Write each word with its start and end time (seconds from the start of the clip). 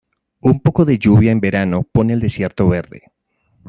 Un 0.39 0.61
poco 0.61 0.83
de 0.83 0.97
lluvia 0.97 1.31
en 1.31 1.39
verano 1.39 1.83
pone 1.83 2.13
al 2.13 2.19
desierto 2.21 2.67
verde. 2.67 3.03